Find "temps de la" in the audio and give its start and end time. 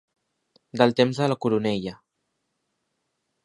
1.01-1.37